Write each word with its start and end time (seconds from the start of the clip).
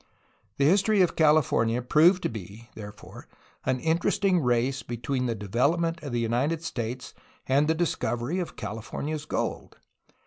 The 0.57 0.65
history 0.65 1.03
of 1.03 1.15
California 1.15 1.79
proved 1.83 2.23
to 2.23 2.29
be, 2.29 2.69
therefore, 2.73 3.27
an 3.67 3.79
interesting 3.79 4.39
race 4.41 4.81
between 4.81 5.27
the 5.27 5.35
development 5.35 6.01
of 6.01 6.11
the 6.11 6.19
United 6.19 6.63
States 6.63 7.13
and 7.45 7.67
the 7.67 7.75
discovery 7.75 8.39
of 8.39 8.55
California's 8.55 9.25
gold. 9.25 9.77